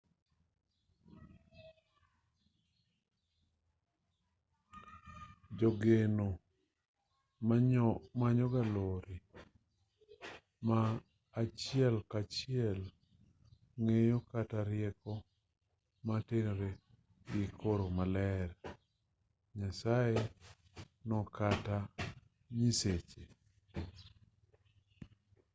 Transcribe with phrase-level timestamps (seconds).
[5.59, 6.29] jogeno
[8.21, 9.09] manyoga lony
[10.67, 10.79] ma
[11.41, 12.79] achiel kachiel
[13.83, 15.13] ng'eyo kata rieko
[16.07, 16.69] motenore
[17.29, 20.23] gi koro maler/nyasaye
[21.07, 21.77] no kata
[22.57, 23.23] nyiseche